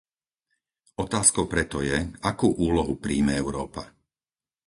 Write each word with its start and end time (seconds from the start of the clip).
Otázkou 1.05 1.45
preto 1.53 1.77
je, 1.89 1.97
akú 2.31 2.47
úlohu 2.67 2.93
prijme 3.05 3.33
Európa? 3.43 3.83